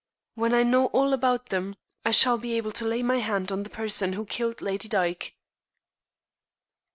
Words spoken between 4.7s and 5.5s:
Dyke."